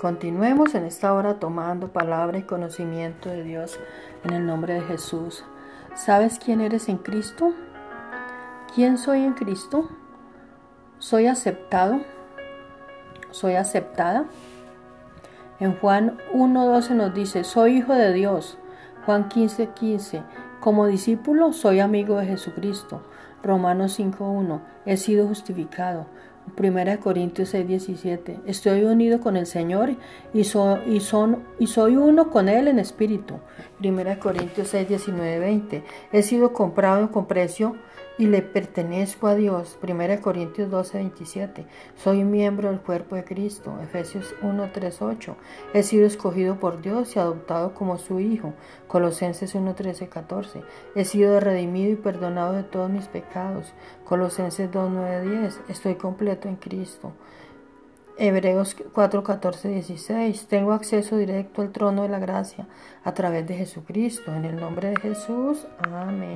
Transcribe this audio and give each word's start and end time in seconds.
Continuemos 0.00 0.74
en 0.74 0.86
esta 0.86 1.12
hora 1.12 1.38
tomando 1.38 1.92
palabra 1.92 2.38
y 2.38 2.44
conocimiento 2.44 3.28
de 3.28 3.44
Dios 3.44 3.78
en 4.24 4.32
el 4.32 4.46
nombre 4.46 4.72
de 4.72 4.80
Jesús. 4.80 5.44
¿Sabes 5.94 6.38
quién 6.42 6.62
eres 6.62 6.88
en 6.88 6.96
Cristo? 6.96 7.52
¿Quién 8.74 8.96
soy 8.96 9.22
en 9.24 9.34
Cristo? 9.34 9.90
¿Soy 10.98 11.26
aceptado? 11.26 12.00
¿Soy 13.30 13.56
aceptada? 13.56 14.24
En 15.58 15.76
Juan 15.76 16.16
1.12 16.32 16.92
nos 16.92 17.12
dice, 17.12 17.44
soy 17.44 17.76
hijo 17.76 17.92
de 17.92 18.14
Dios. 18.14 18.56
Juan 19.04 19.28
15.15, 19.28 19.74
15, 19.74 20.22
como 20.60 20.86
discípulo 20.86 21.52
soy 21.52 21.80
amigo 21.80 22.16
de 22.16 22.24
Jesucristo. 22.24 23.02
Romanos 23.42 24.00
5.1, 24.00 24.60
he 24.86 24.96
sido 24.96 25.26
justificado. 25.26 26.06
1 26.58 27.00
Corintios 27.00 27.50
6, 27.50 27.66
17. 27.66 28.40
Estoy 28.46 28.84
unido 28.84 29.20
con 29.20 29.36
el 29.36 29.46
Señor 29.46 29.90
y, 30.34 30.40
y, 30.40 30.44
son, 30.44 31.44
y 31.58 31.66
soy 31.66 31.96
uno 31.96 32.30
con 32.30 32.48
Él 32.48 32.68
en 32.68 32.78
espíritu. 32.78 33.40
1 33.82 34.18
Corintios 34.20 34.68
6, 34.68 34.88
19, 34.88 35.38
20. 35.38 35.84
He 36.12 36.22
sido 36.22 36.52
comprado 36.52 37.10
con 37.10 37.26
precio 37.26 37.76
y 38.20 38.26
le 38.26 38.42
pertenezco 38.42 39.28
a 39.28 39.34
Dios. 39.34 39.78
1 39.82 40.20
Corintios 40.20 40.70
12, 40.70 40.98
27. 40.98 41.64
Soy 41.96 42.22
miembro 42.22 42.68
del 42.68 42.80
cuerpo 42.80 43.16
de 43.16 43.24
Cristo. 43.24 43.78
Efesios 43.82 44.34
1, 44.42 44.70
3, 44.74 45.00
8. 45.00 45.36
He 45.72 45.82
sido 45.82 46.06
escogido 46.06 46.60
por 46.60 46.82
Dios 46.82 47.16
y 47.16 47.18
adoptado 47.18 47.72
como 47.72 47.96
su 47.96 48.20
hijo. 48.20 48.52
Colosenses 48.88 49.54
1, 49.54 49.74
13, 49.74 50.10
14. 50.10 50.62
He 50.94 51.06
sido 51.06 51.40
redimido 51.40 51.92
y 51.92 51.96
perdonado 51.96 52.52
de 52.52 52.62
todos 52.62 52.90
mis 52.90 53.08
pecados. 53.08 53.72
Colosenses 54.04 54.70
2, 54.70 54.90
9, 54.92 55.40
10. 55.40 55.60
Estoy 55.68 55.94
completo 56.30 56.48
en 56.48 56.56
Cristo. 56.56 57.12
Hebreos 58.16 58.76
4, 58.92 59.22
14, 59.22 59.68
16. 59.68 60.46
Tengo 60.46 60.72
acceso 60.72 61.16
directo 61.16 61.62
al 61.62 61.72
trono 61.72 62.02
de 62.02 62.08
la 62.10 62.18
gracia 62.18 62.66
a 63.02 63.14
través 63.14 63.46
de 63.46 63.54
Jesucristo. 63.54 64.32
En 64.34 64.44
el 64.44 64.56
nombre 64.56 64.90
de 64.90 64.96
Jesús. 64.96 65.66
Amén. 65.78 66.28